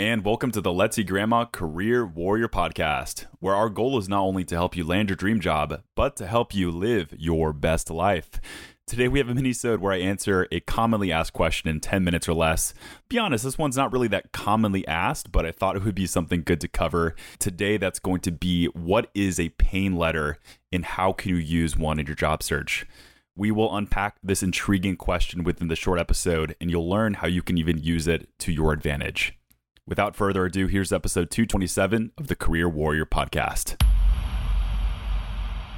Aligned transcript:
and 0.00 0.24
welcome 0.24 0.50
to 0.50 0.62
the 0.62 0.72
Let's 0.72 0.98
Eat 0.98 1.08
Grandma 1.08 1.44
Career 1.44 2.06
Warrior 2.06 2.48
Podcast, 2.48 3.26
where 3.38 3.54
our 3.54 3.68
goal 3.68 3.98
is 3.98 4.08
not 4.08 4.22
only 4.22 4.44
to 4.44 4.54
help 4.54 4.74
you 4.74 4.82
land 4.82 5.10
your 5.10 5.16
dream 5.16 5.40
job, 5.40 5.82
but 5.94 6.16
to 6.16 6.26
help 6.26 6.54
you 6.54 6.70
live 6.70 7.12
your 7.18 7.52
best 7.52 7.90
life. 7.90 8.40
Today 8.86 9.08
we 9.08 9.18
have 9.18 9.28
a 9.28 9.34
mini-sode 9.34 9.78
where 9.78 9.92
I 9.92 9.98
answer 9.98 10.48
a 10.50 10.60
commonly 10.60 11.12
asked 11.12 11.34
question 11.34 11.68
in 11.68 11.80
10 11.80 12.02
minutes 12.02 12.30
or 12.30 12.32
less. 12.32 12.72
Be 13.10 13.18
honest, 13.18 13.44
this 13.44 13.58
one's 13.58 13.76
not 13.76 13.92
really 13.92 14.08
that 14.08 14.32
commonly 14.32 14.88
asked, 14.88 15.30
but 15.32 15.44
I 15.44 15.52
thought 15.52 15.76
it 15.76 15.84
would 15.84 15.94
be 15.94 16.06
something 16.06 16.44
good 16.44 16.62
to 16.62 16.68
cover. 16.68 17.14
Today 17.38 17.76
that's 17.76 17.98
going 17.98 18.20
to 18.20 18.32
be 18.32 18.68
what 18.68 19.10
is 19.14 19.38
a 19.38 19.50
pain 19.50 19.96
letter 19.96 20.38
and 20.72 20.82
how 20.82 21.12
can 21.12 21.28
you 21.28 21.36
use 21.36 21.76
one 21.76 21.98
in 21.98 22.06
your 22.06 22.16
job 22.16 22.42
search? 22.42 22.86
We 23.36 23.50
will 23.50 23.76
unpack 23.76 24.16
this 24.22 24.42
intriguing 24.42 24.96
question 24.96 25.44
within 25.44 25.68
the 25.68 25.76
short 25.76 26.00
episode 26.00 26.56
and 26.58 26.70
you'll 26.70 26.88
learn 26.88 27.12
how 27.12 27.26
you 27.26 27.42
can 27.42 27.58
even 27.58 27.76
use 27.76 28.08
it 28.08 28.30
to 28.38 28.50
your 28.50 28.72
advantage. 28.72 29.36
Without 29.90 30.14
further 30.14 30.44
ado, 30.44 30.68
here's 30.68 30.92
episode 30.92 31.32
227 31.32 32.12
of 32.16 32.28
the 32.28 32.36
Career 32.36 32.68
Warrior 32.68 33.04
Podcast. 33.04 33.74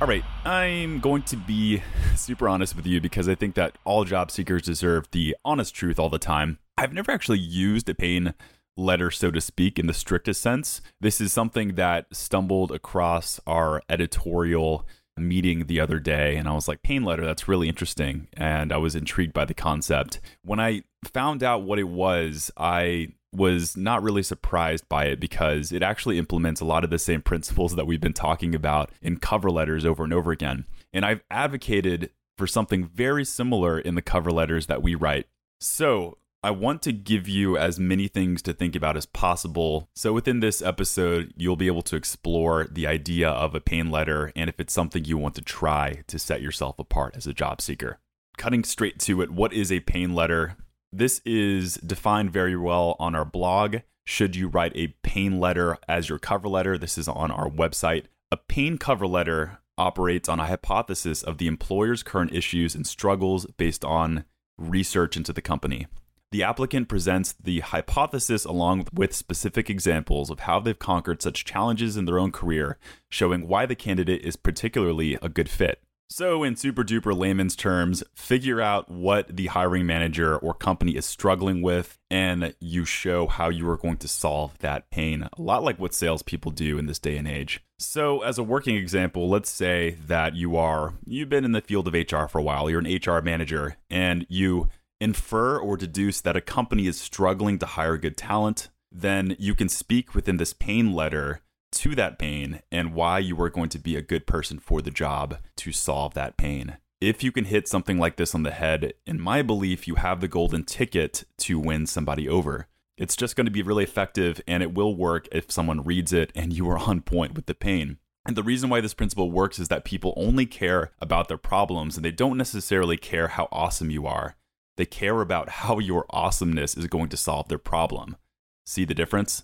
All 0.02 0.06
right, 0.06 0.22
I'm 0.44 1.00
going 1.00 1.22
to 1.22 1.36
be 1.38 1.82
super 2.14 2.46
honest 2.46 2.76
with 2.76 2.86
you 2.86 3.00
because 3.00 3.26
I 3.26 3.34
think 3.34 3.54
that 3.54 3.78
all 3.86 4.04
job 4.04 4.30
seekers 4.30 4.60
deserve 4.60 5.10
the 5.12 5.34
honest 5.46 5.74
truth 5.74 5.98
all 5.98 6.10
the 6.10 6.18
time. 6.18 6.58
I've 6.76 6.92
never 6.92 7.10
actually 7.10 7.38
used 7.38 7.88
a 7.88 7.94
pain 7.94 8.34
letter, 8.76 9.10
so 9.10 9.30
to 9.30 9.40
speak, 9.40 9.78
in 9.78 9.86
the 9.86 9.94
strictest 9.94 10.42
sense. 10.42 10.82
This 11.00 11.18
is 11.18 11.32
something 11.32 11.76
that 11.76 12.04
stumbled 12.12 12.70
across 12.70 13.40
our 13.46 13.80
editorial 13.88 14.86
meeting 15.16 15.68
the 15.68 15.80
other 15.80 15.98
day 15.98 16.36
and 16.36 16.46
I 16.48 16.52
was 16.52 16.68
like, 16.68 16.82
pain 16.82 17.02
letter, 17.02 17.24
that's 17.24 17.48
really 17.48 17.68
interesting. 17.68 18.28
And 18.34 18.74
I 18.74 18.76
was 18.76 18.94
intrigued 18.94 19.32
by 19.32 19.46
the 19.46 19.54
concept. 19.54 20.20
When 20.44 20.60
I 20.60 20.82
found 21.14 21.42
out 21.42 21.62
what 21.62 21.78
it 21.78 21.88
was, 21.88 22.50
I 22.58 23.08
was 23.32 23.76
not 23.76 24.02
really 24.02 24.22
surprised 24.22 24.88
by 24.88 25.06
it 25.06 25.18
because 25.18 25.72
it 25.72 25.82
actually 25.82 26.18
implements 26.18 26.60
a 26.60 26.66
lot 26.66 26.84
of 26.84 26.90
the 26.90 26.98
same 26.98 27.22
principles 27.22 27.74
that 27.76 27.86
we've 27.86 28.00
been 28.00 28.12
talking 28.12 28.54
about 28.54 28.90
in 29.00 29.16
cover 29.16 29.50
letters 29.50 29.84
over 29.84 30.04
and 30.04 30.12
over 30.12 30.32
again. 30.32 30.66
And 30.92 31.04
I've 31.04 31.22
advocated 31.30 32.10
for 32.36 32.46
something 32.46 32.84
very 32.84 33.24
similar 33.24 33.78
in 33.78 33.94
the 33.94 34.02
cover 34.02 34.30
letters 34.30 34.66
that 34.66 34.82
we 34.82 34.94
write. 34.94 35.26
So, 35.60 36.18
I 36.44 36.50
want 36.50 36.82
to 36.82 36.92
give 36.92 37.28
you 37.28 37.56
as 37.56 37.78
many 37.78 38.08
things 38.08 38.42
to 38.42 38.52
think 38.52 38.74
about 38.74 38.96
as 38.96 39.06
possible. 39.06 39.88
So, 39.94 40.12
within 40.12 40.40
this 40.40 40.60
episode, 40.60 41.32
you'll 41.36 41.54
be 41.54 41.68
able 41.68 41.82
to 41.82 41.94
explore 41.94 42.66
the 42.68 42.86
idea 42.86 43.28
of 43.28 43.54
a 43.54 43.60
pain 43.60 43.92
letter 43.92 44.32
and 44.34 44.50
if 44.50 44.58
it's 44.58 44.72
something 44.72 45.04
you 45.04 45.16
want 45.16 45.36
to 45.36 45.42
try 45.42 46.02
to 46.08 46.18
set 46.18 46.42
yourself 46.42 46.80
apart 46.80 47.16
as 47.16 47.28
a 47.28 47.32
job 47.32 47.60
seeker. 47.60 48.00
Cutting 48.38 48.64
straight 48.64 48.98
to 49.00 49.22
it, 49.22 49.30
what 49.30 49.52
is 49.52 49.70
a 49.70 49.80
pain 49.80 50.14
letter? 50.14 50.56
This 50.94 51.22
is 51.24 51.76
defined 51.76 52.32
very 52.32 52.54
well 52.54 52.96
on 52.98 53.14
our 53.14 53.24
blog. 53.24 53.76
Should 54.04 54.36
you 54.36 54.48
write 54.48 54.76
a 54.76 54.94
pain 55.02 55.40
letter 55.40 55.78
as 55.88 56.10
your 56.10 56.18
cover 56.18 56.48
letter? 56.48 56.76
This 56.76 56.98
is 56.98 57.08
on 57.08 57.30
our 57.30 57.48
website. 57.48 58.04
A 58.30 58.36
pain 58.36 58.76
cover 58.76 59.06
letter 59.06 59.60
operates 59.78 60.28
on 60.28 60.38
a 60.38 60.46
hypothesis 60.46 61.22
of 61.22 61.38
the 61.38 61.46
employer's 61.46 62.02
current 62.02 62.34
issues 62.34 62.74
and 62.74 62.86
struggles 62.86 63.46
based 63.56 63.86
on 63.86 64.24
research 64.58 65.16
into 65.16 65.32
the 65.32 65.40
company. 65.40 65.86
The 66.30 66.42
applicant 66.42 66.88
presents 66.88 67.32
the 67.42 67.60
hypothesis 67.60 68.44
along 68.44 68.86
with 68.92 69.14
specific 69.14 69.70
examples 69.70 70.28
of 70.28 70.40
how 70.40 70.60
they've 70.60 70.78
conquered 70.78 71.22
such 71.22 71.46
challenges 71.46 71.96
in 71.96 72.04
their 72.04 72.18
own 72.18 72.32
career, 72.32 72.78
showing 73.08 73.48
why 73.48 73.64
the 73.64 73.74
candidate 73.74 74.22
is 74.22 74.36
particularly 74.36 75.18
a 75.22 75.30
good 75.30 75.48
fit. 75.48 75.82
So, 76.12 76.42
in 76.42 76.56
super 76.56 76.84
duper 76.84 77.16
layman's 77.16 77.56
terms, 77.56 78.04
figure 78.14 78.60
out 78.60 78.90
what 78.90 79.34
the 79.34 79.46
hiring 79.46 79.86
manager 79.86 80.36
or 80.36 80.52
company 80.52 80.94
is 80.94 81.06
struggling 81.06 81.62
with, 81.62 81.98
and 82.10 82.54
you 82.60 82.84
show 82.84 83.26
how 83.26 83.48
you 83.48 83.66
are 83.70 83.78
going 83.78 83.96
to 83.96 84.08
solve 84.08 84.58
that 84.58 84.90
pain. 84.90 85.22
A 85.22 85.40
lot 85.40 85.64
like 85.64 85.78
what 85.78 85.94
salespeople 85.94 86.50
do 86.50 86.76
in 86.76 86.84
this 86.84 86.98
day 86.98 87.16
and 87.16 87.26
age. 87.26 87.64
So, 87.78 88.20
as 88.20 88.36
a 88.36 88.42
working 88.42 88.76
example, 88.76 89.30
let's 89.30 89.48
say 89.48 89.96
that 90.06 90.36
you 90.36 90.54
are, 90.54 90.92
you've 91.06 91.30
been 91.30 91.46
in 91.46 91.52
the 91.52 91.62
field 91.62 91.88
of 91.88 91.94
HR 91.94 92.26
for 92.26 92.40
a 92.40 92.42
while, 92.42 92.68
you're 92.68 92.84
an 92.84 92.94
HR 92.94 93.22
manager, 93.22 93.78
and 93.88 94.26
you 94.28 94.68
infer 95.00 95.58
or 95.58 95.78
deduce 95.78 96.20
that 96.20 96.36
a 96.36 96.42
company 96.42 96.86
is 96.86 97.00
struggling 97.00 97.58
to 97.60 97.64
hire 97.64 97.96
good 97.96 98.18
talent. 98.18 98.68
Then 98.94 99.34
you 99.38 99.54
can 99.54 99.70
speak 99.70 100.14
within 100.14 100.36
this 100.36 100.52
pain 100.52 100.92
letter 100.92 101.40
to 101.72 101.94
that 101.94 102.18
pain 102.18 102.62
and 102.70 102.94
why 102.94 103.18
you 103.18 103.40
are 103.40 103.50
going 103.50 103.68
to 103.70 103.78
be 103.78 103.96
a 103.96 104.02
good 104.02 104.26
person 104.26 104.58
for 104.58 104.80
the 104.80 104.90
job 104.90 105.38
to 105.56 105.72
solve 105.72 106.14
that 106.14 106.36
pain. 106.36 106.76
If 107.00 107.24
you 107.24 107.32
can 107.32 107.46
hit 107.46 107.66
something 107.66 107.98
like 107.98 108.16
this 108.16 108.34
on 108.34 108.44
the 108.44 108.52
head, 108.52 108.94
in 109.06 109.20
my 109.20 109.42
belief, 109.42 109.88
you 109.88 109.96
have 109.96 110.20
the 110.20 110.28
golden 110.28 110.62
ticket 110.62 111.24
to 111.38 111.58
win 111.58 111.86
somebody 111.86 112.28
over. 112.28 112.68
It's 112.96 113.16
just 113.16 113.34
going 113.34 113.46
to 113.46 113.50
be 113.50 113.62
really 113.62 113.84
effective 113.84 114.40
and 114.46 114.62
it 114.62 114.74
will 114.74 114.94
work 114.94 115.26
if 115.32 115.50
someone 115.50 115.82
reads 115.82 116.12
it 116.12 116.30
and 116.34 116.52
you 116.52 116.68
are 116.70 116.78
on 116.78 117.00
point 117.00 117.34
with 117.34 117.46
the 117.46 117.54
pain. 117.54 117.98
And 118.24 118.36
the 118.36 118.44
reason 118.44 118.70
why 118.70 118.80
this 118.80 118.94
principle 118.94 119.32
works 119.32 119.58
is 119.58 119.68
that 119.68 119.84
people 119.84 120.14
only 120.16 120.46
care 120.46 120.92
about 121.00 121.26
their 121.26 121.38
problems 121.38 121.96
and 121.96 122.04
they 122.04 122.12
don't 122.12 122.38
necessarily 122.38 122.96
care 122.96 123.28
how 123.28 123.48
awesome 123.50 123.90
you 123.90 124.06
are. 124.06 124.36
They 124.76 124.86
care 124.86 125.20
about 125.20 125.48
how 125.48 125.80
your 125.80 126.06
awesomeness 126.10 126.76
is 126.76 126.86
going 126.86 127.08
to 127.08 127.16
solve 127.16 127.48
their 127.48 127.58
problem. 127.58 128.16
See 128.64 128.84
the 128.84 128.94
difference? 128.94 129.42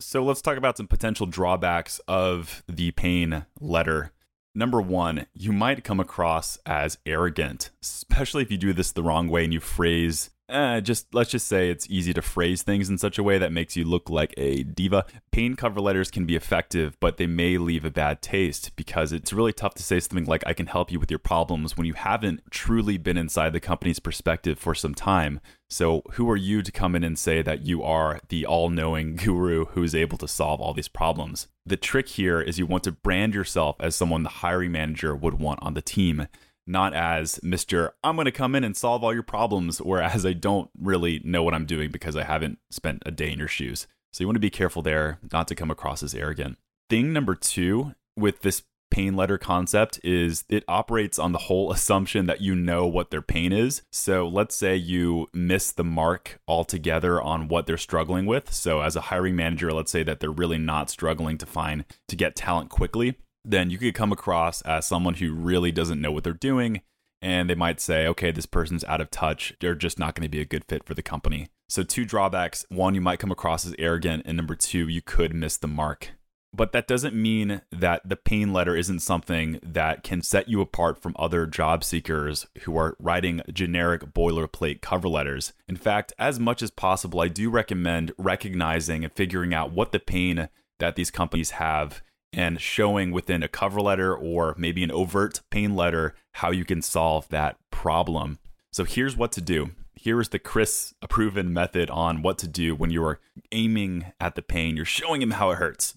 So 0.00 0.24
let's 0.24 0.40
talk 0.40 0.56
about 0.56 0.76
some 0.76 0.86
potential 0.86 1.26
drawbacks 1.26 2.00
of 2.06 2.62
the 2.68 2.92
pain 2.92 3.46
letter. 3.60 4.12
Number 4.54 4.80
one, 4.80 5.26
you 5.34 5.52
might 5.52 5.84
come 5.84 5.98
across 5.98 6.56
as 6.64 6.98
arrogant, 7.04 7.70
especially 7.82 8.42
if 8.42 8.50
you 8.50 8.58
do 8.58 8.72
this 8.72 8.92
the 8.92 9.02
wrong 9.02 9.28
way 9.28 9.44
and 9.44 9.52
you 9.52 9.60
phrase 9.60 10.30
uh, 10.48 10.80
just 10.80 11.14
let's 11.14 11.30
just 11.30 11.46
say 11.46 11.70
it's 11.70 11.88
easy 11.90 12.14
to 12.14 12.22
phrase 12.22 12.62
things 12.62 12.88
in 12.88 12.96
such 12.96 13.18
a 13.18 13.22
way 13.22 13.36
that 13.36 13.52
makes 13.52 13.76
you 13.76 13.84
look 13.84 14.08
like 14.08 14.32
a 14.36 14.62
diva. 14.62 15.04
Pain 15.30 15.56
cover 15.56 15.80
letters 15.80 16.10
can 16.10 16.24
be 16.24 16.36
effective, 16.36 16.96
but 17.00 17.18
they 17.18 17.26
may 17.26 17.58
leave 17.58 17.84
a 17.84 17.90
bad 17.90 18.22
taste 18.22 18.74
because 18.74 19.12
it's 19.12 19.32
really 19.32 19.52
tough 19.52 19.74
to 19.74 19.82
say 19.82 20.00
something 20.00 20.24
like, 20.24 20.42
I 20.46 20.54
can 20.54 20.66
help 20.66 20.90
you 20.90 20.98
with 20.98 21.10
your 21.10 21.18
problems 21.18 21.76
when 21.76 21.86
you 21.86 21.92
haven't 21.92 22.40
truly 22.50 22.96
been 22.96 23.18
inside 23.18 23.52
the 23.52 23.60
company's 23.60 23.98
perspective 23.98 24.58
for 24.58 24.74
some 24.74 24.94
time. 24.94 25.40
So, 25.68 26.02
who 26.12 26.30
are 26.30 26.36
you 26.36 26.62
to 26.62 26.72
come 26.72 26.94
in 26.96 27.04
and 27.04 27.18
say 27.18 27.42
that 27.42 27.66
you 27.66 27.82
are 27.82 28.20
the 28.30 28.46
all 28.46 28.70
knowing 28.70 29.16
guru 29.16 29.66
who 29.66 29.82
is 29.82 29.94
able 29.94 30.16
to 30.18 30.28
solve 30.28 30.62
all 30.62 30.72
these 30.72 30.88
problems? 30.88 31.48
The 31.66 31.76
trick 31.76 32.08
here 32.08 32.40
is 32.40 32.58
you 32.58 32.64
want 32.64 32.84
to 32.84 32.92
brand 32.92 33.34
yourself 33.34 33.76
as 33.80 33.94
someone 33.94 34.22
the 34.22 34.30
hiring 34.30 34.72
manager 34.72 35.14
would 35.14 35.38
want 35.38 35.58
on 35.62 35.74
the 35.74 35.82
team 35.82 36.26
not 36.68 36.94
as 36.94 37.40
Mr. 37.42 37.90
I'm 38.04 38.16
going 38.16 38.26
to 38.26 38.32
come 38.32 38.54
in 38.54 38.64
and 38.64 38.76
solve 38.76 39.02
all 39.02 39.14
your 39.14 39.22
problems, 39.22 39.78
whereas 39.78 40.24
I 40.24 40.34
don't 40.34 40.70
really 40.78 41.20
know 41.24 41.42
what 41.42 41.54
I'm 41.54 41.66
doing 41.66 41.90
because 41.90 42.16
I 42.16 42.24
haven't 42.24 42.58
spent 42.70 43.02
a 43.06 43.10
day 43.10 43.32
in 43.32 43.38
your 43.38 43.48
shoes. 43.48 43.86
So 44.12 44.22
you 44.22 44.28
want 44.28 44.36
to 44.36 44.40
be 44.40 44.50
careful 44.50 44.82
there 44.82 45.18
not 45.32 45.48
to 45.48 45.54
come 45.54 45.70
across 45.70 46.02
as 46.02 46.14
arrogant. 46.14 46.58
Thing 46.88 47.12
number 47.12 47.34
two 47.34 47.94
with 48.16 48.40
this 48.42 48.62
pain 48.90 49.14
letter 49.14 49.36
concept 49.36 50.00
is 50.02 50.44
it 50.48 50.64
operates 50.66 51.18
on 51.18 51.32
the 51.32 51.38
whole 51.38 51.70
assumption 51.72 52.26
that 52.26 52.40
you 52.40 52.54
know 52.54 52.86
what 52.86 53.10
their 53.10 53.22
pain 53.22 53.52
is. 53.52 53.82
So 53.92 54.26
let's 54.26 54.54
say 54.54 54.76
you 54.76 55.28
miss 55.32 55.70
the 55.70 55.84
mark 55.84 56.40
altogether 56.48 57.20
on 57.20 57.48
what 57.48 57.66
they're 57.66 57.76
struggling 57.76 58.26
with. 58.26 58.52
So 58.52 58.80
as 58.80 58.96
a 58.96 59.02
hiring 59.02 59.36
manager, 59.36 59.72
let's 59.72 59.92
say 59.92 60.02
that 60.02 60.20
they're 60.20 60.30
really 60.30 60.58
not 60.58 60.90
struggling 60.90 61.38
to 61.38 61.46
find 61.46 61.84
to 62.08 62.16
get 62.16 62.36
talent 62.36 62.70
quickly 62.70 63.16
then 63.48 63.70
you 63.70 63.78
could 63.78 63.94
come 63.94 64.12
across 64.12 64.60
as 64.62 64.86
someone 64.86 65.14
who 65.14 65.32
really 65.32 65.72
doesn't 65.72 66.00
know 66.00 66.12
what 66.12 66.24
they're 66.24 66.32
doing. 66.32 66.82
And 67.20 67.50
they 67.50 67.56
might 67.56 67.80
say, 67.80 68.06
okay, 68.06 68.30
this 68.30 68.46
person's 68.46 68.84
out 68.84 69.00
of 69.00 69.10
touch. 69.10 69.54
They're 69.60 69.74
just 69.74 69.98
not 69.98 70.14
going 70.14 70.22
to 70.22 70.28
be 70.28 70.40
a 70.40 70.44
good 70.44 70.64
fit 70.68 70.84
for 70.84 70.94
the 70.94 71.02
company. 71.02 71.48
So, 71.68 71.82
two 71.82 72.04
drawbacks 72.04 72.64
one, 72.68 72.94
you 72.94 73.00
might 73.00 73.18
come 73.18 73.32
across 73.32 73.66
as 73.66 73.74
arrogant. 73.78 74.22
And 74.24 74.36
number 74.36 74.54
two, 74.54 74.86
you 74.86 75.02
could 75.02 75.34
miss 75.34 75.56
the 75.56 75.66
mark. 75.66 76.12
But 76.54 76.72
that 76.72 76.86
doesn't 76.86 77.14
mean 77.14 77.62
that 77.72 78.08
the 78.08 78.16
pain 78.16 78.52
letter 78.52 78.74
isn't 78.74 79.00
something 79.00 79.58
that 79.62 80.02
can 80.02 80.22
set 80.22 80.48
you 80.48 80.60
apart 80.60 81.02
from 81.02 81.14
other 81.18 81.46
job 81.46 81.84
seekers 81.84 82.46
who 82.62 82.76
are 82.78 82.96
writing 82.98 83.42
generic 83.52 84.14
boilerplate 84.14 84.80
cover 84.80 85.08
letters. 85.08 85.52
In 85.66 85.76
fact, 85.76 86.12
as 86.18 86.40
much 86.40 86.62
as 86.62 86.70
possible, 86.70 87.20
I 87.20 87.28
do 87.28 87.50
recommend 87.50 88.12
recognizing 88.16 89.04
and 89.04 89.12
figuring 89.12 89.52
out 89.52 89.72
what 89.72 89.92
the 89.92 89.98
pain 89.98 90.48
that 90.78 90.96
these 90.96 91.10
companies 91.10 91.50
have 91.52 92.02
and 92.32 92.60
showing 92.60 93.10
within 93.10 93.42
a 93.42 93.48
cover 93.48 93.80
letter 93.80 94.14
or 94.14 94.54
maybe 94.58 94.82
an 94.82 94.90
overt 94.90 95.40
pain 95.50 95.74
letter 95.74 96.14
how 96.32 96.50
you 96.50 96.64
can 96.64 96.82
solve 96.82 97.28
that 97.28 97.56
problem. 97.70 98.38
So 98.72 98.84
here's 98.84 99.16
what 99.16 99.32
to 99.32 99.40
do. 99.40 99.70
Here 99.94 100.20
is 100.20 100.28
the 100.28 100.38
Chris 100.38 100.94
proven 101.08 101.52
method 101.52 101.90
on 101.90 102.22
what 102.22 102.38
to 102.38 102.46
do 102.46 102.74
when 102.74 102.90
you're 102.90 103.20
aiming 103.50 104.12
at 104.20 104.36
the 104.36 104.42
pain. 104.42 104.76
You're 104.76 104.84
showing 104.84 105.22
him 105.22 105.32
how 105.32 105.50
it 105.50 105.56
hurts. 105.58 105.96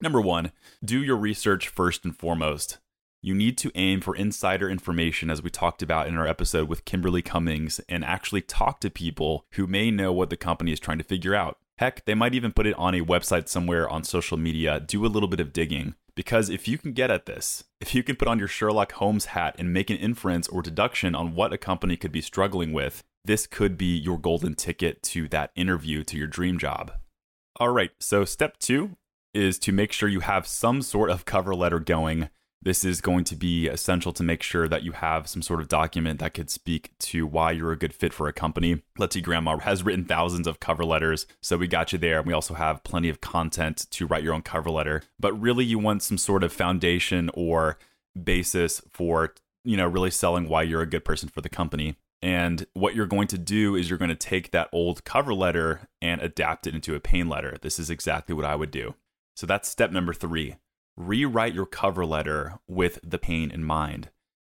Number 0.00 0.20
one, 0.20 0.52
do 0.84 1.02
your 1.02 1.16
research 1.16 1.68
first 1.68 2.04
and 2.04 2.16
foremost. 2.16 2.78
You 3.20 3.34
need 3.34 3.56
to 3.58 3.70
aim 3.76 4.00
for 4.00 4.16
insider 4.16 4.68
information, 4.68 5.30
as 5.30 5.42
we 5.42 5.50
talked 5.50 5.80
about 5.80 6.08
in 6.08 6.16
our 6.16 6.26
episode 6.26 6.68
with 6.68 6.84
Kimberly 6.84 7.22
Cummings, 7.22 7.80
and 7.88 8.04
actually 8.04 8.40
talk 8.40 8.80
to 8.80 8.90
people 8.90 9.46
who 9.52 9.68
may 9.68 9.92
know 9.92 10.12
what 10.12 10.28
the 10.28 10.36
company 10.36 10.72
is 10.72 10.80
trying 10.80 10.98
to 10.98 11.04
figure 11.04 11.32
out. 11.32 11.58
Heck, 11.78 12.04
they 12.04 12.14
might 12.14 12.34
even 12.34 12.52
put 12.52 12.66
it 12.66 12.78
on 12.78 12.94
a 12.94 13.04
website 13.04 13.48
somewhere 13.48 13.88
on 13.88 14.04
social 14.04 14.36
media. 14.36 14.78
Do 14.80 15.04
a 15.04 15.08
little 15.08 15.28
bit 15.28 15.40
of 15.40 15.52
digging. 15.52 15.94
Because 16.14 16.50
if 16.50 16.68
you 16.68 16.76
can 16.76 16.92
get 16.92 17.10
at 17.10 17.26
this, 17.26 17.64
if 17.80 17.94
you 17.94 18.02
can 18.02 18.16
put 18.16 18.28
on 18.28 18.38
your 18.38 18.48
Sherlock 18.48 18.92
Holmes 18.92 19.26
hat 19.26 19.56
and 19.58 19.72
make 19.72 19.88
an 19.88 19.96
inference 19.96 20.46
or 20.46 20.60
deduction 20.60 21.14
on 21.14 21.34
what 21.34 21.52
a 21.52 21.58
company 21.58 21.96
could 21.96 22.12
be 22.12 22.20
struggling 22.20 22.72
with, 22.72 23.02
this 23.24 23.46
could 23.46 23.78
be 23.78 23.96
your 23.96 24.18
golden 24.18 24.54
ticket 24.54 25.02
to 25.04 25.26
that 25.28 25.52
interview 25.54 26.04
to 26.04 26.18
your 26.18 26.26
dream 26.26 26.58
job. 26.58 26.92
All 27.56 27.70
right. 27.70 27.90
So, 27.98 28.24
step 28.24 28.58
two 28.58 28.96
is 29.32 29.58
to 29.60 29.72
make 29.72 29.92
sure 29.92 30.08
you 30.08 30.20
have 30.20 30.46
some 30.46 30.82
sort 30.82 31.08
of 31.08 31.24
cover 31.24 31.54
letter 31.54 31.78
going. 31.78 32.28
This 32.64 32.84
is 32.84 33.00
going 33.00 33.24
to 33.24 33.34
be 33.34 33.66
essential 33.66 34.12
to 34.12 34.22
make 34.22 34.40
sure 34.40 34.68
that 34.68 34.84
you 34.84 34.92
have 34.92 35.26
some 35.26 35.42
sort 35.42 35.60
of 35.60 35.66
document 35.66 36.20
that 36.20 36.32
could 36.32 36.48
speak 36.48 36.96
to 37.00 37.26
why 37.26 37.50
you're 37.50 37.72
a 37.72 37.76
good 37.76 37.92
fit 37.92 38.12
for 38.12 38.28
a 38.28 38.32
company. 38.32 38.82
Let's 38.96 39.16
Eat 39.16 39.24
Grandma 39.24 39.58
has 39.58 39.82
written 39.82 40.04
thousands 40.04 40.46
of 40.46 40.60
cover 40.60 40.84
letters, 40.84 41.26
so 41.40 41.56
we 41.56 41.66
got 41.66 41.92
you 41.92 41.98
there. 41.98 42.22
We 42.22 42.32
also 42.32 42.54
have 42.54 42.84
plenty 42.84 43.08
of 43.08 43.20
content 43.20 43.86
to 43.90 44.06
write 44.06 44.22
your 44.22 44.32
own 44.32 44.42
cover 44.42 44.70
letter. 44.70 45.02
But 45.18 45.32
really, 45.32 45.64
you 45.64 45.80
want 45.80 46.04
some 46.04 46.18
sort 46.18 46.44
of 46.44 46.52
foundation 46.52 47.30
or 47.34 47.78
basis 48.22 48.80
for 48.88 49.34
you 49.64 49.76
know 49.76 49.88
really 49.88 50.10
selling 50.10 50.48
why 50.48 50.62
you're 50.62 50.82
a 50.82 50.86
good 50.86 51.04
person 51.04 51.28
for 51.28 51.40
the 51.40 51.48
company. 51.48 51.96
And 52.22 52.64
what 52.74 52.94
you're 52.94 53.06
going 53.06 53.26
to 53.28 53.38
do 53.38 53.74
is 53.74 53.90
you're 53.90 53.98
going 53.98 54.08
to 54.08 54.14
take 54.14 54.52
that 54.52 54.68
old 54.72 55.02
cover 55.02 55.34
letter 55.34 55.88
and 56.00 56.22
adapt 56.22 56.68
it 56.68 56.74
into 56.76 56.94
a 56.94 57.00
pain 57.00 57.28
letter. 57.28 57.56
This 57.60 57.80
is 57.80 57.90
exactly 57.90 58.32
what 58.36 58.44
I 58.44 58.54
would 58.54 58.70
do. 58.70 58.94
So 59.34 59.46
that's 59.46 59.68
step 59.68 59.90
number 59.90 60.14
three. 60.14 60.54
Rewrite 60.96 61.54
your 61.54 61.66
cover 61.66 62.04
letter 62.04 62.58
with 62.68 62.98
the 63.02 63.18
pain 63.18 63.50
in 63.50 63.64
mind. 63.64 64.10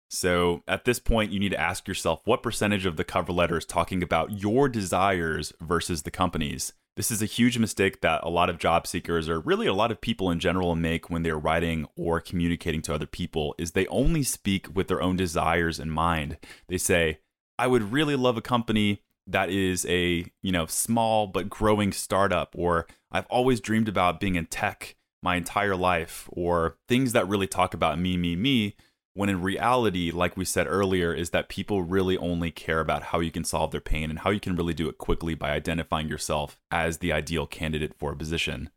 So 0.08 0.62
at 0.68 0.84
this 0.84 0.98
point, 0.98 1.32
you 1.32 1.40
need 1.40 1.52
to 1.52 1.60
ask 1.60 1.88
yourself 1.88 2.20
what 2.24 2.42
percentage 2.42 2.84
of 2.84 2.96
the 2.96 3.04
cover 3.04 3.32
letter 3.32 3.56
is 3.56 3.64
talking 3.64 4.02
about 4.02 4.42
your 4.42 4.68
desires 4.68 5.52
versus 5.60 6.02
the 6.02 6.10
company's. 6.10 6.74
This 6.96 7.10
is 7.10 7.22
a 7.22 7.26
huge 7.26 7.56
mistake 7.56 8.02
that 8.02 8.22
a 8.22 8.28
lot 8.28 8.50
of 8.50 8.58
job 8.58 8.86
seekers 8.86 9.26
or 9.26 9.40
really 9.40 9.66
a 9.66 9.72
lot 9.72 9.90
of 9.90 10.02
people 10.02 10.30
in 10.30 10.38
general 10.38 10.74
make 10.74 11.08
when 11.08 11.22
they're 11.22 11.38
writing 11.38 11.86
or 11.96 12.20
communicating 12.20 12.82
to 12.82 12.94
other 12.94 13.06
people 13.06 13.54
is 13.56 13.70
they 13.70 13.86
only 13.86 14.22
speak 14.22 14.74
with 14.74 14.88
their 14.88 15.00
own 15.00 15.16
desires 15.16 15.80
in 15.80 15.88
mind. 15.88 16.36
They 16.68 16.76
say, 16.76 17.20
I 17.58 17.66
would 17.66 17.92
really 17.92 18.16
love 18.16 18.36
a 18.36 18.42
company 18.42 19.02
that 19.26 19.48
is 19.48 19.86
a, 19.86 20.30
you 20.42 20.52
know, 20.52 20.66
small 20.66 21.26
but 21.26 21.48
growing 21.48 21.92
startup 21.92 22.54
or 22.54 22.86
I've 23.10 23.26
always 23.26 23.60
dreamed 23.60 23.88
about 23.88 24.20
being 24.20 24.34
in 24.34 24.46
tech 24.46 24.96
my 25.22 25.36
entire 25.36 25.76
life 25.76 26.28
or 26.32 26.76
things 26.88 27.12
that 27.12 27.28
really 27.28 27.46
talk 27.46 27.74
about 27.74 27.98
me 27.98 28.16
me 28.16 28.36
me 28.36 28.74
when 29.14 29.28
in 29.28 29.42
reality 29.42 30.10
like 30.10 30.36
we 30.36 30.44
said 30.44 30.66
earlier 30.68 31.12
is 31.12 31.30
that 31.30 31.48
people 31.48 31.82
really 31.82 32.16
only 32.16 32.50
care 32.50 32.80
about 32.80 33.04
how 33.04 33.20
you 33.20 33.30
can 33.30 33.44
solve 33.44 33.70
their 33.70 33.80
pain 33.80 34.10
and 34.10 34.20
how 34.20 34.30
you 34.30 34.40
can 34.40 34.56
really 34.56 34.74
do 34.74 34.88
it 34.88 34.98
quickly 34.98 35.34
by 35.34 35.50
identifying 35.50 36.08
yourself 36.08 36.58
as 36.70 36.98
the 36.98 37.12
ideal 37.12 37.46
candidate 37.46 37.94
for 37.98 38.12
a 38.12 38.16
position. 38.16 38.70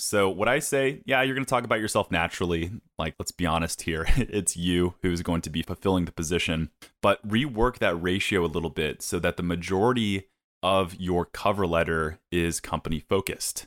So, 0.00 0.30
what 0.30 0.46
I 0.46 0.60
say, 0.60 1.02
yeah, 1.06 1.22
you're 1.22 1.34
going 1.34 1.44
to 1.44 1.50
talk 1.50 1.64
about 1.64 1.80
yourself 1.80 2.12
naturally. 2.12 2.70
Like, 2.98 3.16
let's 3.18 3.32
be 3.32 3.46
honest 3.46 3.82
here. 3.82 4.06
It's 4.16 4.56
you 4.56 4.94
who's 5.02 5.22
going 5.22 5.40
to 5.42 5.50
be 5.50 5.62
fulfilling 5.62 6.04
the 6.04 6.12
position, 6.12 6.70
but 7.02 7.26
rework 7.26 7.78
that 7.78 8.00
ratio 8.00 8.44
a 8.44 8.46
little 8.46 8.70
bit 8.70 9.02
so 9.02 9.18
that 9.18 9.36
the 9.36 9.42
majority 9.42 10.28
of 10.62 10.94
your 11.00 11.24
cover 11.24 11.66
letter 11.66 12.20
is 12.30 12.60
company 12.60 13.00
focused. 13.00 13.66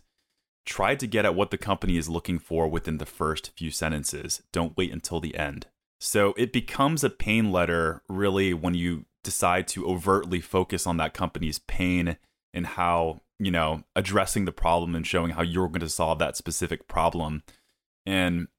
Try 0.65 0.95
to 0.95 1.07
get 1.07 1.25
at 1.25 1.35
what 1.35 1.51
the 1.51 1.57
company 1.57 1.97
is 1.97 2.09
looking 2.09 2.39
for 2.39 2.67
within 2.67 2.97
the 2.97 3.05
first 3.05 3.51
few 3.55 3.71
sentences. 3.71 4.41
Don't 4.51 4.77
wait 4.77 4.91
until 4.91 5.19
the 5.19 5.35
end. 5.35 5.67
So, 5.99 6.33
it 6.37 6.51
becomes 6.51 7.03
a 7.03 7.09
pain 7.09 7.51
letter 7.51 8.01
really 8.09 8.53
when 8.53 8.73
you 8.73 9.05
decide 9.23 9.67
to 9.69 9.85
overtly 9.87 10.41
focus 10.41 10.87
on 10.87 10.97
that 10.97 11.13
company's 11.13 11.59
pain 11.59 12.17
and 12.53 12.65
how 12.65 13.21
you 13.41 13.49
know, 13.49 13.83
addressing 13.95 14.45
the 14.45 14.51
problem 14.51 14.93
and 14.93 15.05
showing 15.05 15.31
how 15.31 15.41
you're 15.41 15.67
going 15.67 15.81
to 15.81 15.89
solve 15.89 16.19
that 16.19 16.37
specific 16.37 16.87
problem. 16.87 17.41
And 18.05 18.49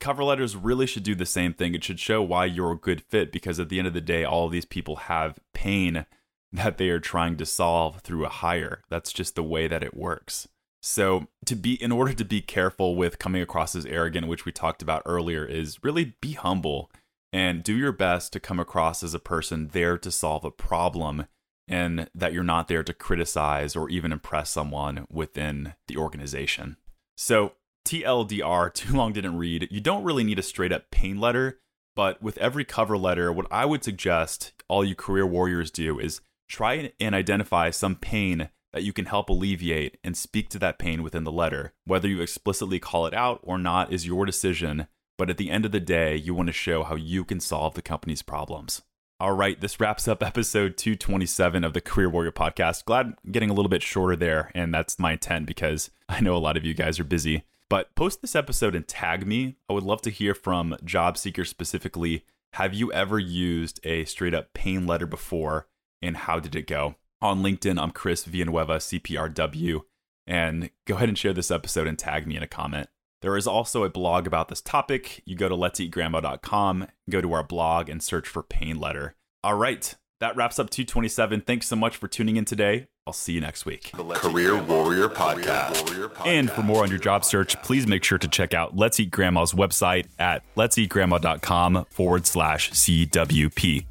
cover 0.00 0.24
letters 0.24 0.56
really 0.56 0.86
should 0.86 1.02
do 1.02 1.14
the 1.14 1.26
same 1.26 1.52
thing. 1.52 1.74
It 1.74 1.84
should 1.84 2.00
show 2.00 2.22
why 2.22 2.46
you're 2.46 2.72
a 2.72 2.78
good 2.78 3.02
fit 3.02 3.30
because 3.30 3.60
at 3.60 3.68
the 3.68 3.78
end 3.78 3.86
of 3.86 3.92
the 3.92 4.00
day, 4.00 4.24
all 4.24 4.46
of 4.46 4.52
these 4.52 4.64
people 4.64 4.96
have 4.96 5.38
pain 5.52 6.06
that 6.50 6.78
they 6.78 6.88
are 6.88 6.98
trying 6.98 7.36
to 7.36 7.44
solve 7.44 8.00
through 8.00 8.24
a 8.24 8.30
hire. 8.30 8.82
That's 8.88 9.12
just 9.12 9.34
the 9.34 9.42
way 9.42 9.68
that 9.68 9.82
it 9.82 9.94
works. 9.94 10.48
So, 10.82 11.28
to 11.46 11.56
be 11.56 11.80
in 11.82 11.90
order 11.90 12.12
to 12.12 12.24
be 12.24 12.40
careful 12.40 12.94
with 12.94 13.18
coming 13.18 13.42
across 13.42 13.74
as 13.74 13.86
arrogant, 13.86 14.28
which 14.28 14.44
we 14.44 14.52
talked 14.52 14.82
about 14.82 15.02
earlier, 15.04 15.44
is 15.44 15.82
really 15.82 16.16
be 16.20 16.32
humble 16.32 16.90
and 17.32 17.62
do 17.62 17.74
your 17.76 17.92
best 17.92 18.32
to 18.32 18.40
come 18.40 18.60
across 18.60 19.02
as 19.02 19.14
a 19.14 19.18
person 19.18 19.68
there 19.72 19.98
to 19.98 20.10
solve 20.10 20.44
a 20.44 20.50
problem 20.50 21.26
and 21.68 22.08
that 22.14 22.32
you're 22.32 22.44
not 22.44 22.68
there 22.68 22.84
to 22.84 22.94
criticize 22.94 23.74
or 23.74 23.90
even 23.90 24.12
impress 24.12 24.50
someone 24.50 25.06
within 25.10 25.74
the 25.88 25.96
organization. 25.96 26.76
So, 27.16 27.52
TLDR, 27.86 28.72
too 28.74 28.94
long 28.94 29.12
didn't 29.12 29.38
read, 29.38 29.68
you 29.70 29.80
don't 29.80 30.04
really 30.04 30.24
need 30.24 30.38
a 30.38 30.42
straight 30.42 30.72
up 30.72 30.90
pain 30.90 31.20
letter, 31.20 31.58
but 31.94 32.22
with 32.22 32.38
every 32.38 32.64
cover 32.64 32.96
letter, 32.96 33.32
what 33.32 33.46
I 33.50 33.64
would 33.64 33.82
suggest 33.82 34.52
all 34.68 34.84
you 34.84 34.94
career 34.94 35.26
warriors 35.26 35.70
do 35.70 35.98
is 35.98 36.20
try 36.48 36.92
and 37.00 37.14
identify 37.14 37.70
some 37.70 37.96
pain 37.96 38.50
that 38.76 38.82
you 38.82 38.92
can 38.92 39.06
help 39.06 39.30
alleviate 39.30 39.96
and 40.04 40.14
speak 40.14 40.50
to 40.50 40.58
that 40.58 40.78
pain 40.78 41.02
within 41.02 41.24
the 41.24 41.32
letter. 41.32 41.72
Whether 41.86 42.08
you 42.08 42.20
explicitly 42.20 42.78
call 42.78 43.06
it 43.06 43.14
out 43.14 43.40
or 43.42 43.56
not 43.56 43.90
is 43.90 44.06
your 44.06 44.26
decision, 44.26 44.86
but 45.16 45.30
at 45.30 45.38
the 45.38 45.48
end 45.48 45.64
of 45.64 45.72
the 45.72 45.80
day, 45.80 46.14
you 46.14 46.34
want 46.34 46.48
to 46.48 46.52
show 46.52 46.82
how 46.82 46.94
you 46.94 47.24
can 47.24 47.40
solve 47.40 47.72
the 47.72 47.80
company's 47.80 48.20
problems. 48.20 48.82
All 49.18 49.32
right, 49.32 49.58
this 49.58 49.80
wraps 49.80 50.06
up 50.06 50.22
episode 50.22 50.76
227 50.76 51.64
of 51.64 51.72
the 51.72 51.80
Career 51.80 52.10
Warrior 52.10 52.32
podcast. 52.32 52.84
Glad 52.84 53.14
getting 53.30 53.48
a 53.48 53.54
little 53.54 53.70
bit 53.70 53.82
shorter 53.82 54.14
there, 54.14 54.50
and 54.54 54.74
that's 54.74 54.98
my 54.98 55.12
intent 55.12 55.46
because 55.46 55.88
I 56.06 56.20
know 56.20 56.36
a 56.36 56.38
lot 56.38 56.58
of 56.58 56.66
you 56.66 56.74
guys 56.74 57.00
are 57.00 57.04
busy. 57.04 57.44
But 57.70 57.94
post 57.94 58.20
this 58.20 58.36
episode 58.36 58.74
and 58.74 58.86
tag 58.86 59.26
me. 59.26 59.56
I 59.70 59.72
would 59.72 59.84
love 59.84 60.02
to 60.02 60.10
hear 60.10 60.34
from 60.34 60.76
job 60.84 61.16
seekers 61.16 61.48
specifically. 61.48 62.26
Have 62.52 62.74
you 62.74 62.92
ever 62.92 63.18
used 63.18 63.80
a 63.84 64.04
straight 64.04 64.34
up 64.34 64.52
pain 64.52 64.86
letter 64.86 65.06
before, 65.06 65.66
and 66.02 66.14
how 66.18 66.40
did 66.40 66.54
it 66.54 66.66
go? 66.66 66.96
On 67.22 67.42
LinkedIn, 67.42 67.80
I'm 67.80 67.92
Chris 67.92 68.24
Villanueva, 68.24 68.76
CPRW, 68.76 69.80
and 70.26 70.68
go 70.84 70.96
ahead 70.96 71.08
and 71.08 71.16
share 71.16 71.32
this 71.32 71.50
episode 71.50 71.86
and 71.86 71.98
tag 71.98 72.26
me 72.26 72.36
in 72.36 72.42
a 72.42 72.46
comment. 72.46 72.88
There 73.22 73.38
is 73.38 73.46
also 73.46 73.84
a 73.84 73.88
blog 73.88 74.26
about 74.26 74.48
this 74.48 74.60
topic. 74.60 75.22
You 75.24 75.34
go 75.34 75.48
to 75.48 75.56
let'seatgrandma.com, 75.56 76.88
go 77.08 77.22
to 77.22 77.32
our 77.32 77.42
blog, 77.42 77.88
and 77.88 78.02
search 78.02 78.28
for 78.28 78.42
Pain 78.42 78.78
Letter. 78.78 79.14
All 79.42 79.54
right, 79.54 79.94
that 80.20 80.36
wraps 80.36 80.58
up 80.58 80.68
227. 80.68 81.40
Thanks 81.40 81.66
so 81.68 81.76
much 81.76 81.96
for 81.96 82.06
tuning 82.06 82.36
in 82.36 82.44
today. 82.44 82.86
I'll 83.06 83.14
see 83.14 83.32
you 83.32 83.40
next 83.40 83.64
week. 83.64 83.92
Career 83.92 84.62
Warrior 84.62 85.08
Podcast. 85.08 86.26
And 86.26 86.50
for 86.50 86.62
more 86.62 86.82
on 86.82 86.90
your 86.90 86.98
job 86.98 87.24
search, 87.24 87.60
please 87.62 87.86
make 87.86 88.04
sure 88.04 88.18
to 88.18 88.28
check 88.28 88.52
out 88.52 88.76
Let's 88.76 89.00
Eat 89.00 89.10
Grandma's 89.10 89.52
website 89.52 90.08
at 90.18 90.42
let'seatgrandma.com 90.56 91.86
forward 91.88 92.26
slash 92.26 92.72
CWP. 92.72 93.86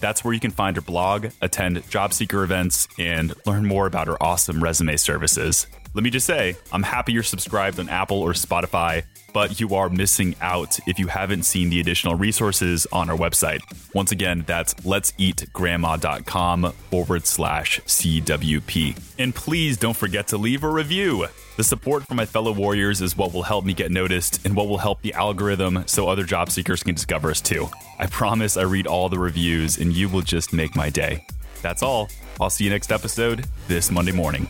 That's 0.00 0.24
where 0.24 0.34
you 0.34 0.40
can 0.40 0.50
find 0.50 0.76
her 0.76 0.82
blog, 0.82 1.28
attend 1.40 1.88
job 1.90 2.12
seeker 2.12 2.42
events, 2.42 2.88
and 2.98 3.34
learn 3.46 3.66
more 3.66 3.86
about 3.86 4.06
her 4.06 4.20
awesome 4.22 4.62
resume 4.62 4.96
services. 4.96 5.66
Let 5.92 6.04
me 6.04 6.10
just 6.10 6.26
say, 6.26 6.54
I'm 6.72 6.84
happy 6.84 7.12
you're 7.12 7.24
subscribed 7.24 7.80
on 7.80 7.88
Apple 7.88 8.20
or 8.20 8.32
Spotify, 8.32 9.04
but 9.34 9.58
you 9.58 9.74
are 9.74 9.88
missing 9.88 10.36
out 10.40 10.78
if 10.86 11.00
you 11.00 11.08
haven't 11.08 11.42
seen 11.42 11.68
the 11.68 11.80
additional 11.80 12.14
resources 12.14 12.86
on 12.92 13.10
our 13.10 13.16
website. 13.16 13.60
Once 13.92 14.12
again, 14.12 14.44
that's 14.46 14.74
let'seatgrandma.com 14.74 16.72
forward 16.90 17.26
slash 17.26 17.80
CWP. 17.80 19.14
And 19.18 19.34
please 19.34 19.76
don't 19.76 19.96
forget 19.96 20.28
to 20.28 20.38
leave 20.38 20.62
a 20.62 20.68
review. 20.68 21.26
The 21.56 21.64
support 21.64 22.06
from 22.06 22.18
my 22.18 22.24
fellow 22.24 22.52
warriors 22.52 23.00
is 23.02 23.16
what 23.16 23.34
will 23.34 23.42
help 23.42 23.64
me 23.64 23.74
get 23.74 23.90
noticed 23.90 24.46
and 24.46 24.54
what 24.54 24.68
will 24.68 24.78
help 24.78 25.02
the 25.02 25.14
algorithm 25.14 25.82
so 25.86 26.08
other 26.08 26.24
job 26.24 26.50
seekers 26.50 26.84
can 26.84 26.94
discover 26.94 27.32
us 27.32 27.40
too. 27.40 27.68
I 27.98 28.06
promise 28.06 28.56
I 28.56 28.62
read 28.62 28.86
all 28.86 29.08
the 29.08 29.18
reviews 29.18 29.78
and 29.78 29.92
you 29.92 30.08
will 30.08 30.22
just 30.22 30.52
make 30.52 30.76
my 30.76 30.88
day. 30.88 31.26
That's 31.62 31.82
all. 31.82 32.08
I'll 32.40 32.48
see 32.48 32.62
you 32.64 32.70
next 32.70 32.92
episode 32.92 33.44
this 33.66 33.90
Monday 33.90 34.12
morning. 34.12 34.48